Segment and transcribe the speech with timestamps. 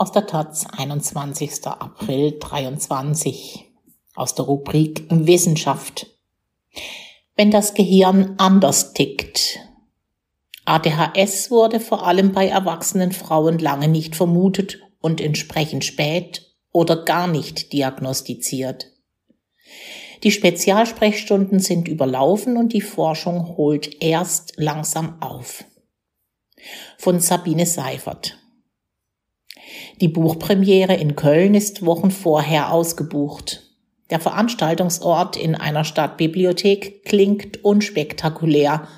[0.00, 1.66] aus der Taz 21.
[1.66, 3.70] April 23
[4.14, 6.06] aus der Rubrik Wissenschaft.
[7.36, 9.58] Wenn das Gehirn anders tickt.
[10.64, 17.26] ADHS wurde vor allem bei erwachsenen Frauen lange nicht vermutet und entsprechend spät oder gar
[17.26, 18.86] nicht diagnostiziert.
[20.22, 25.64] Die Spezialsprechstunden sind überlaufen und die Forschung holt erst langsam auf.
[26.96, 28.39] Von Sabine Seifert.
[30.00, 33.62] Die Buchpremiere in Köln ist Wochen vorher ausgebucht.
[34.08, 38.88] Der Veranstaltungsort in einer Stadtbibliothek klingt unspektakulär,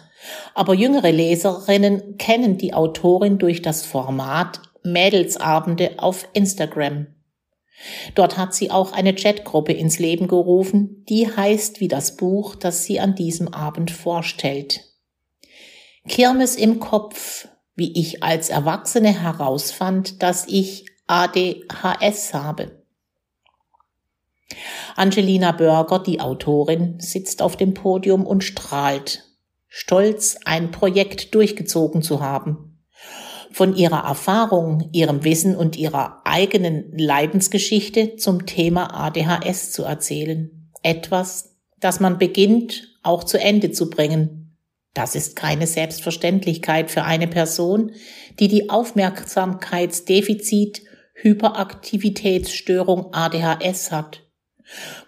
[0.54, 7.08] aber jüngere Leserinnen kennen die Autorin durch das Format Mädelsabende auf Instagram.
[8.14, 12.84] Dort hat sie auch eine Chatgruppe ins Leben gerufen, die heißt wie das Buch, das
[12.84, 14.84] sie an diesem Abend vorstellt.
[16.08, 22.82] Kirmes im Kopf, wie ich als Erwachsene herausfand, dass ich ADHS habe.
[24.96, 29.22] Angelina Börger, die Autorin, sitzt auf dem Podium und strahlt,
[29.68, 32.82] stolz ein Projekt durchgezogen zu haben.
[33.50, 40.70] Von ihrer Erfahrung, ihrem Wissen und ihrer eigenen Leidensgeschichte zum Thema ADHS zu erzählen.
[40.82, 44.56] Etwas, das man beginnt, auch zu Ende zu bringen.
[44.94, 47.92] Das ist keine Selbstverständlichkeit für eine Person,
[48.38, 54.22] die die Aufmerksamkeitsdefizit Hyperaktivitätsstörung ADHS hat.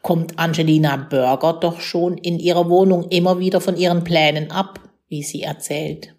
[0.02, 5.22] Kommt Angelina Burger doch schon in ihrer Wohnung immer wieder von ihren Plänen ab, wie
[5.22, 6.14] sie erzählt.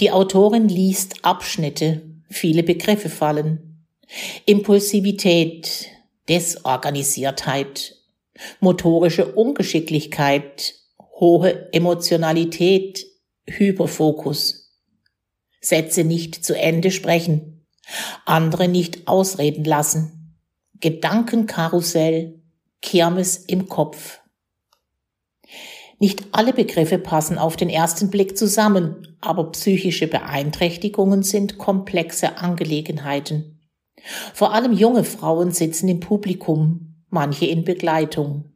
[0.00, 3.84] Die Autorin liest Abschnitte, viele Begriffe fallen.
[4.46, 5.88] Impulsivität,
[6.28, 7.96] Desorganisiertheit,
[8.60, 10.74] motorische Ungeschicklichkeit,
[11.20, 13.06] hohe Emotionalität,
[13.46, 14.72] Hyperfokus.
[15.60, 17.57] Sätze nicht zu Ende sprechen,
[18.24, 20.36] andere nicht ausreden lassen.
[20.80, 22.40] Gedankenkarussell,
[22.80, 24.20] Kirmes im Kopf.
[25.98, 33.58] Nicht alle Begriffe passen auf den ersten Blick zusammen, aber psychische Beeinträchtigungen sind komplexe Angelegenheiten.
[34.32, 38.52] Vor allem junge Frauen sitzen im Publikum, manche in Begleitung.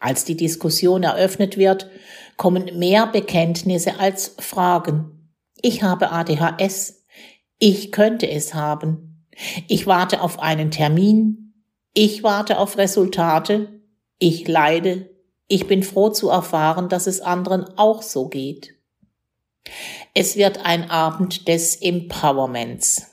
[0.00, 1.90] Als die Diskussion eröffnet wird,
[2.36, 5.32] kommen mehr Bekenntnisse als Fragen.
[5.60, 7.03] Ich habe ADHS,
[7.66, 9.24] ich könnte es haben.
[9.68, 11.54] Ich warte auf einen Termin.
[11.94, 13.80] Ich warte auf Resultate.
[14.18, 15.08] Ich leide.
[15.48, 18.74] Ich bin froh zu erfahren, dass es anderen auch so geht.
[20.12, 23.06] Es wird ein Abend des Empowerments.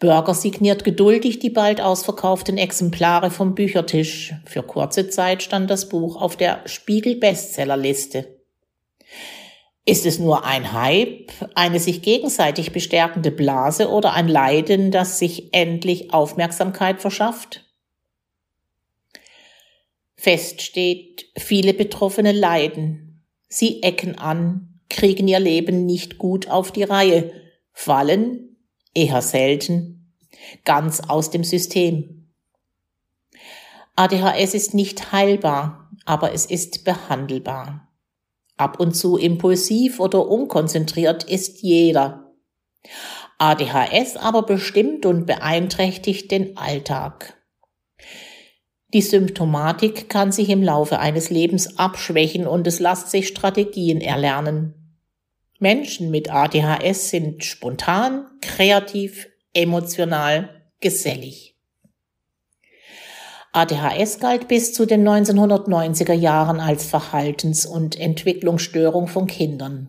[0.00, 4.34] Burger signiert geduldig die bald ausverkauften Exemplare vom Büchertisch.
[4.44, 8.40] Für kurze Zeit stand das Buch auf der Spiegel Bestsellerliste.
[9.88, 15.54] Ist es nur ein Hype, eine sich gegenseitig bestärkende Blase oder ein Leiden, das sich
[15.54, 17.64] endlich Aufmerksamkeit verschafft?
[20.14, 23.24] Fest steht, viele Betroffene leiden.
[23.48, 27.32] Sie ecken an, kriegen ihr Leben nicht gut auf die Reihe,
[27.72, 28.58] fallen,
[28.92, 30.12] eher selten,
[30.66, 32.28] ganz aus dem System.
[33.96, 37.87] ADHS ist nicht heilbar, aber es ist behandelbar.
[38.58, 42.34] Ab und zu impulsiv oder unkonzentriert ist jeder.
[43.38, 47.38] ADHS aber bestimmt und beeinträchtigt den Alltag.
[48.94, 54.96] Die Symptomatik kann sich im Laufe eines Lebens abschwächen und es lässt sich Strategien erlernen.
[55.60, 61.57] Menschen mit ADHS sind spontan, kreativ, emotional, gesellig.
[63.58, 69.88] ADHS galt bis zu den 1990er Jahren als Verhaltens- und Entwicklungsstörung von Kindern.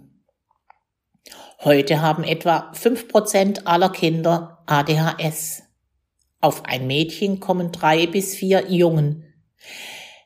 [1.59, 5.61] Heute haben etwa fünf Prozent aller Kinder ADHS.
[6.41, 9.25] Auf ein Mädchen kommen drei bis vier Jungen.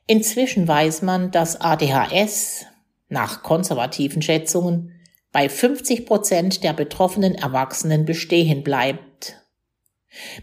[0.07, 2.65] Inzwischen weiß man, dass ADHS
[3.09, 5.01] nach konservativen Schätzungen
[5.33, 9.42] bei 50 Prozent der betroffenen Erwachsenen bestehen bleibt.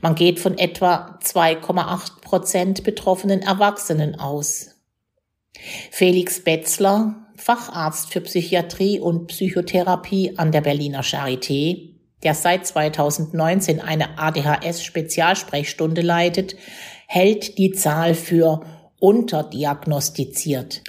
[0.01, 4.77] Man geht von etwa 2,8 Prozent betroffenen Erwachsenen aus.
[5.91, 14.19] Felix Betzler, Facharzt für Psychiatrie und Psychotherapie an der Berliner Charité, der seit 2019 eine
[14.19, 16.57] ADHS-Spezialsprechstunde leitet,
[17.07, 18.61] hält die Zahl für
[18.99, 20.83] unterdiagnostiziert.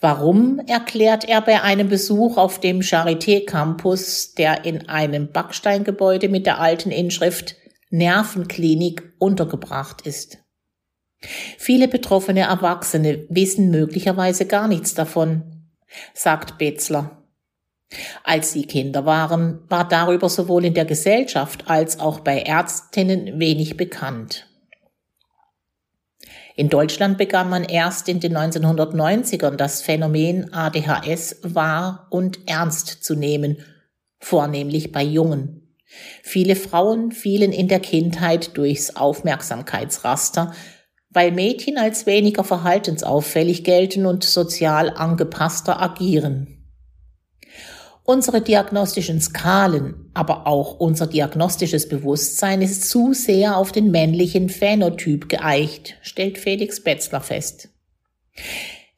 [0.00, 6.44] Warum erklärt er bei einem Besuch auf dem Charité Campus, der in einem Backsteingebäude mit
[6.44, 7.56] der alten Inschrift
[7.90, 10.38] Nervenklinik untergebracht ist.
[11.58, 15.70] Viele betroffene Erwachsene wissen möglicherweise gar nichts davon,
[16.14, 17.22] sagt Betzler.
[18.24, 23.76] Als sie Kinder waren, war darüber sowohl in der Gesellschaft als auch bei Ärztinnen wenig
[23.76, 24.48] bekannt.
[26.56, 33.14] In Deutschland begann man erst in den 1990ern das Phänomen ADHS wahr und ernst zu
[33.14, 33.58] nehmen,
[34.18, 35.65] vornehmlich bei Jungen.
[36.22, 40.54] Viele Frauen fielen in der Kindheit durchs Aufmerksamkeitsraster,
[41.10, 46.52] weil Mädchen als weniger verhaltensauffällig gelten und sozial angepasster agieren.
[48.02, 55.28] Unsere diagnostischen Skalen, aber auch unser diagnostisches Bewusstsein ist zu sehr auf den männlichen Phänotyp
[55.28, 57.70] geeicht, stellt Felix Betzler fest.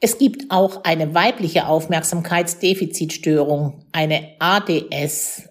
[0.00, 5.47] Es gibt auch eine weibliche Aufmerksamkeitsdefizitstörung, eine ADS,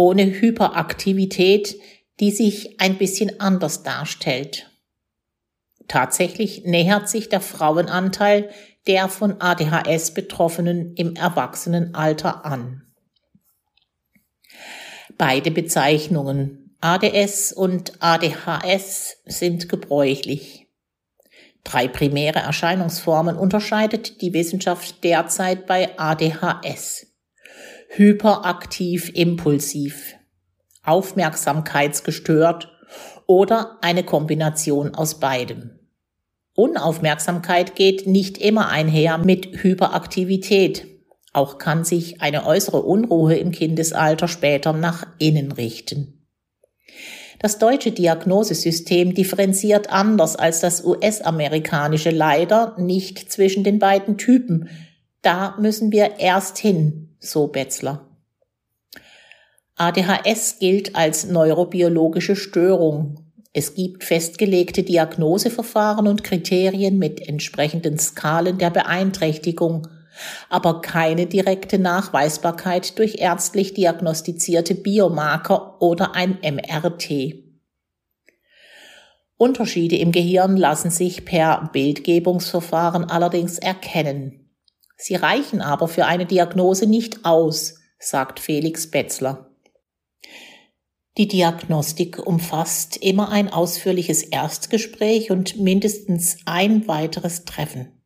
[0.00, 1.78] ohne Hyperaktivität,
[2.20, 4.70] die sich ein bisschen anders darstellt.
[5.88, 8.48] Tatsächlich nähert sich der Frauenanteil
[8.86, 12.82] der von ADHS Betroffenen im Erwachsenenalter an.
[15.18, 20.66] Beide Bezeichnungen ADS und ADHS sind gebräuchlich.
[21.62, 27.09] Drei primäre Erscheinungsformen unterscheidet die Wissenschaft derzeit bei ADHS.
[27.92, 30.14] Hyperaktiv impulsiv,
[30.84, 32.70] aufmerksamkeitsgestört
[33.26, 35.72] oder eine Kombination aus beidem.
[36.54, 40.86] Unaufmerksamkeit geht nicht immer einher mit Hyperaktivität,
[41.32, 46.28] auch kann sich eine äußere Unruhe im Kindesalter später nach innen richten.
[47.40, 54.68] Das deutsche Diagnosesystem differenziert anders als das US-amerikanische leider nicht zwischen den beiden Typen.
[55.22, 58.06] Da müssen wir erst hin, so Betzler.
[59.76, 63.32] ADHS gilt als neurobiologische Störung.
[63.52, 69.86] Es gibt festgelegte Diagnoseverfahren und Kriterien mit entsprechenden Skalen der Beeinträchtigung–
[70.48, 77.34] aber keine direkte Nachweisbarkeit durch ärztlich diagnostizierte Biomarker oder ein MRT.
[79.36, 84.39] Unterschiede im Gehirn lassen sich per Bildgebungsverfahren allerdings erkennen.
[85.02, 89.50] Sie reichen aber für eine Diagnose nicht aus, sagt Felix Betzler.
[91.16, 98.02] Die Diagnostik umfasst immer ein ausführliches Erstgespräch und mindestens ein weiteres Treffen.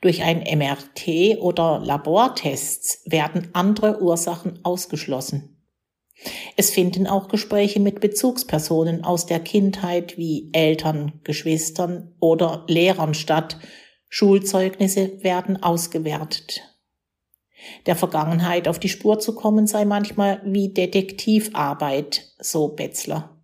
[0.00, 5.62] Durch ein MRT oder Labortests werden andere Ursachen ausgeschlossen.
[6.56, 13.58] Es finden auch Gespräche mit Bezugspersonen aus der Kindheit wie Eltern, Geschwistern oder Lehrern statt.
[14.18, 16.62] Schulzeugnisse werden ausgewertet.
[17.84, 23.38] Der Vergangenheit auf die Spur zu kommen sei manchmal wie Detektivarbeit, so Betzler.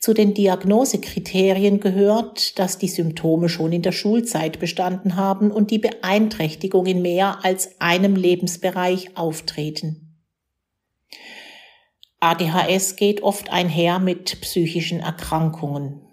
[0.00, 5.78] Zu den Diagnosekriterien gehört, dass die Symptome schon in der Schulzeit bestanden haben und die
[5.78, 10.18] Beeinträchtigung in mehr als einem Lebensbereich auftreten.
[12.18, 16.03] ADHS geht oft einher mit psychischen Erkrankungen,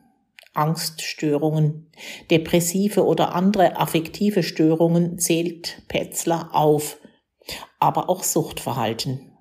[0.53, 1.89] Angststörungen,
[2.29, 6.97] depressive oder andere affektive Störungen zählt Petzler auf,
[7.79, 9.31] aber auch Suchtverhalten.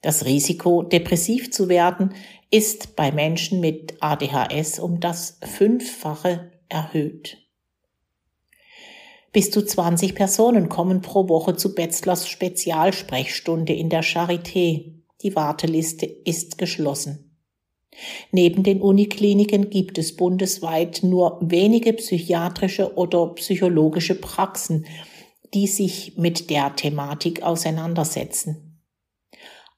[0.00, 2.14] Das Risiko, depressiv zu werden,
[2.50, 7.38] ist bei Menschen mit ADHS um das Fünffache erhöht.
[9.32, 14.92] Bis zu 20 Personen kommen pro Woche zu Betzlers Spezialsprechstunde in der Charité.
[15.22, 17.33] Die Warteliste ist geschlossen.
[18.32, 24.86] Neben den Unikliniken gibt es bundesweit nur wenige psychiatrische oder psychologische Praxen,
[25.54, 28.82] die sich mit der Thematik auseinandersetzen.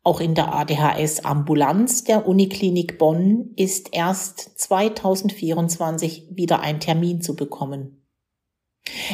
[0.03, 8.06] Auch in der ADHS-Ambulanz der Uniklinik Bonn ist erst 2024 wieder ein Termin zu bekommen.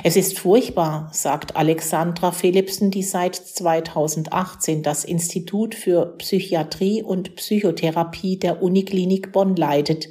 [0.05, 8.39] Es ist furchtbar, sagt Alexandra Philipsen, die seit 2018 das Institut für Psychiatrie und Psychotherapie
[8.39, 10.09] der Uniklinik Bonn leitet.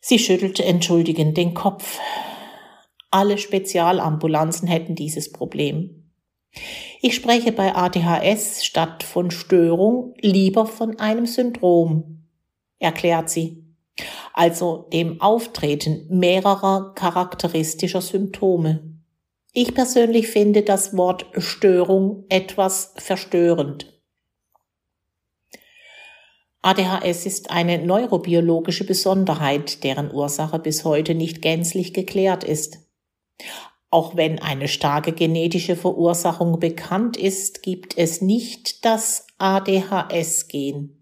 [0.00, 1.98] Sie schüttelt entschuldigend den Kopf.
[3.10, 6.10] Alle Spezialambulanzen hätten dieses Problem.
[7.00, 12.28] Ich spreche bei ADHS statt von Störung lieber von einem Syndrom,
[12.78, 13.61] erklärt sie,
[14.32, 18.98] also dem Auftreten mehrerer charakteristischer Symptome.
[19.52, 23.92] Ich persönlich finde das Wort Störung etwas verstörend.
[26.62, 32.78] ADHS ist eine neurobiologische Besonderheit, deren Ursache bis heute nicht gänzlich geklärt ist.
[33.90, 41.01] Auch wenn eine starke genetische Verursachung bekannt ist, gibt es nicht das ADHS-Gen.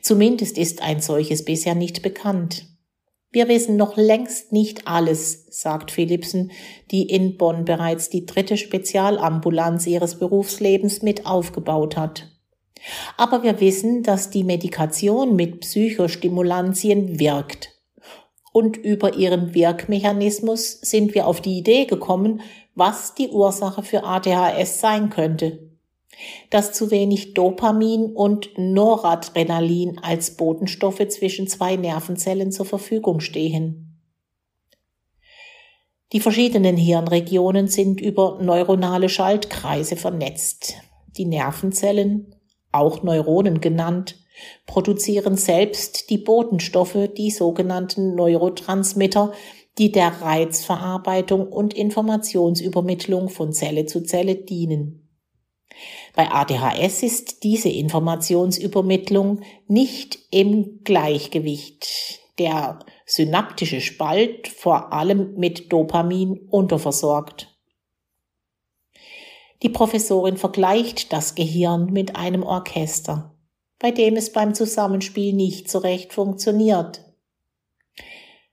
[0.00, 2.66] Zumindest ist ein solches bisher nicht bekannt.
[3.30, 6.52] Wir wissen noch längst nicht alles, sagt Philipsen,
[6.92, 12.28] die in Bonn bereits die dritte Spezialambulanz ihres Berufslebens mit aufgebaut hat.
[13.16, 17.70] Aber wir wissen, dass die Medikation mit Psychostimulantien wirkt.
[18.52, 22.40] Und über ihren Wirkmechanismus sind wir auf die Idee gekommen,
[22.76, 25.73] was die Ursache für ADHS sein könnte
[26.50, 34.00] dass zu wenig Dopamin und Noradrenalin als Botenstoffe zwischen zwei Nervenzellen zur Verfügung stehen.
[36.12, 40.74] Die verschiedenen Hirnregionen sind über neuronale Schaltkreise vernetzt.
[41.16, 42.36] Die Nervenzellen,
[42.70, 44.16] auch Neuronen genannt,
[44.66, 49.32] produzieren selbst die Botenstoffe, die sogenannten Neurotransmitter,
[49.78, 55.03] die der Reizverarbeitung und Informationsübermittlung von Zelle zu Zelle dienen.
[56.14, 62.20] Bei ADHS ist diese Informationsübermittlung nicht im Gleichgewicht.
[62.38, 67.54] Der synaptische Spalt vor allem mit Dopamin unterversorgt.
[69.62, 73.34] Die Professorin vergleicht das Gehirn mit einem Orchester,
[73.78, 77.02] bei dem es beim Zusammenspiel nicht so recht funktioniert.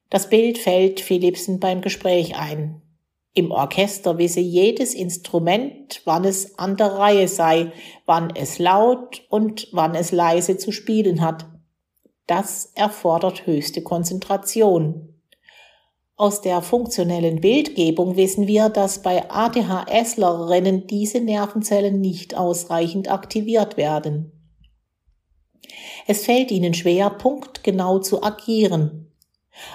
[0.09, 2.81] Das Bild fällt Philipsen beim Gespräch ein.
[3.33, 7.71] Im Orchester wisse jedes Instrument, wann es an der Reihe sei,
[8.05, 11.45] wann es laut und wann es leise zu spielen hat.
[12.27, 15.11] Das erfordert höchste Konzentration.
[16.17, 24.31] Aus der funktionellen Bildgebung wissen wir, dass bei ADHSlerinnen diese Nervenzellen nicht ausreichend aktiviert werden.
[26.05, 29.10] Es fällt ihnen schwer, punktgenau zu agieren.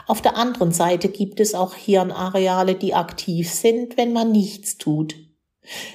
[0.07, 5.17] Auf der anderen Seite gibt es auch Hirnareale, die aktiv sind, wenn man nichts tut.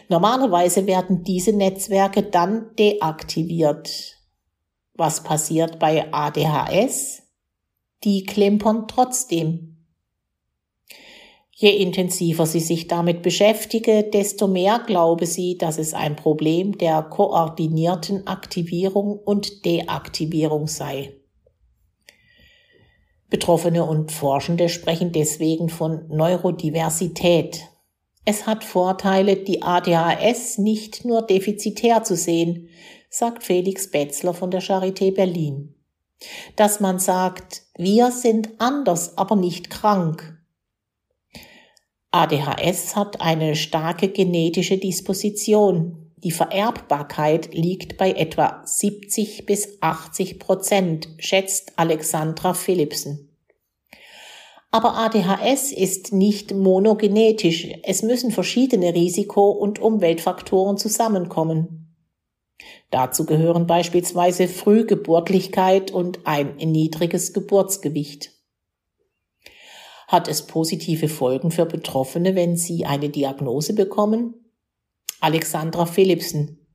[0.09, 4.17] Normalerweise werden diese Netzwerke dann deaktiviert.
[4.93, 7.23] Was passiert bei ADHS?
[8.03, 9.71] Die klimpern trotzdem.
[11.61, 17.03] Je intensiver sie sich damit beschäftige, desto mehr glaube sie, dass es ein Problem der
[17.03, 21.20] koordinierten Aktivierung und Deaktivierung sei.
[23.31, 27.61] Betroffene und Forschende sprechen deswegen von Neurodiversität.
[28.25, 32.67] Es hat Vorteile, die ADHS nicht nur defizitär zu sehen,
[33.09, 35.73] sagt Felix Betzler von der Charité Berlin.
[36.57, 40.37] Dass man sagt, wir sind anders, aber nicht krank.
[42.11, 46.00] ADHS hat eine starke genetische Disposition.
[46.23, 53.29] Die Vererbbarkeit liegt bei etwa 70 bis 80 Prozent, schätzt Alexandra Philipsen.
[54.69, 57.67] Aber ADHS ist nicht monogenetisch.
[57.83, 61.93] Es müssen verschiedene Risiko- und Umweltfaktoren zusammenkommen.
[62.89, 68.31] Dazu gehören beispielsweise Frühgeburtlichkeit und ein niedriges Geburtsgewicht.
[70.07, 74.40] Hat es positive Folgen für Betroffene, wenn sie eine Diagnose bekommen?
[75.21, 76.67] Alexandra Philipsen.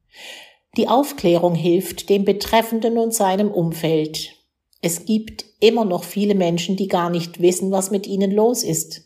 [0.77, 4.33] Die Aufklärung hilft dem Betreffenden und seinem Umfeld.
[4.81, 9.03] Es gibt immer noch viele Menschen, die gar nicht wissen, was mit ihnen los ist.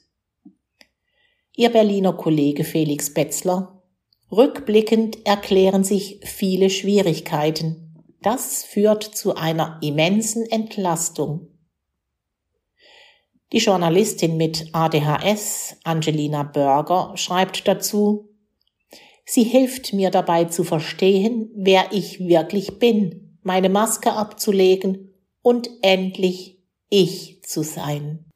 [1.57, 3.83] Ihr Berliner Kollege Felix Betzler.
[4.31, 8.05] Rückblickend erklären sich viele Schwierigkeiten.
[8.23, 11.49] Das führt zu einer immensen Entlastung.
[13.53, 18.30] Die Journalistin mit ADHS, Angelina Berger, schreibt dazu,
[19.33, 26.59] Sie hilft mir dabei zu verstehen, wer ich wirklich bin, meine Maske abzulegen und endlich
[26.89, 28.30] ich zu sein.